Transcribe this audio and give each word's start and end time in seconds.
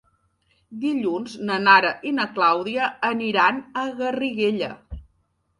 Dilluns 0.85 1.35
na 1.49 1.57
Nara 1.67 1.91
i 2.11 2.13
na 2.21 2.27
Clàudia 2.39 2.87
iran 3.29 3.61
a 3.83 3.85
Garriguella. 4.01 4.73